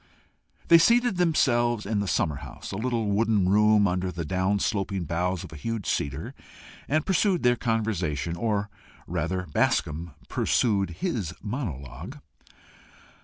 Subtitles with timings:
[0.67, 5.03] They seated themselves in the summer house, a little wooden room under the down sloping
[5.03, 6.33] boughs of a huge cedar,
[6.87, 8.71] and pursued their conversation or
[9.05, 12.17] rather Bascombe pursued his monologue.